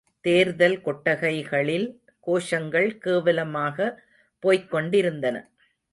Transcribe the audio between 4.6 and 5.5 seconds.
கொண்டிருந்தன.